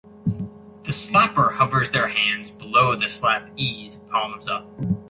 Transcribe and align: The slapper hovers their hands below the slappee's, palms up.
The 0.83 0.93
slapper 0.93 1.51
hovers 1.51 1.91
their 1.91 2.07
hands 2.07 2.49
below 2.49 2.95
the 2.95 3.05
slappee's, 3.05 3.97
palms 4.09 4.47
up. 4.47 4.65